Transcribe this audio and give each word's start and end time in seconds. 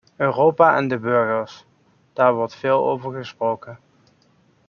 Europa 0.17 0.77
en 0.77 0.87
de 0.87 0.99
burgers, 0.99 1.65
daar 2.13 2.33
wordt 2.33 2.55
veel 2.55 2.87
over 2.89 3.13
gesproken. 3.13 3.79